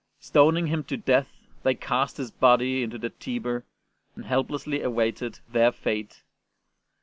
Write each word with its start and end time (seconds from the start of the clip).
Ston 0.19 0.57
ing 0.57 0.65
him 0.65 0.83
to 0.85 0.97
death, 0.97 1.45
they 1.61 1.75
cast 1.75 2.17
his 2.17 2.31
body 2.31 2.81
into 2.81 2.97
the 2.97 3.11
Tiber 3.11 3.65
and 4.15 4.25
helplessly 4.25 4.81
awaited 4.81 5.41
their 5.47 5.71
fate. 5.71 6.23